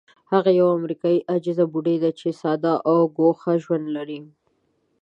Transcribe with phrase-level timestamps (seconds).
[0.31, 4.19] هغه یوه امریکایي عاجزه بوډۍ ده چې ساده او ګوښه ژوند لري.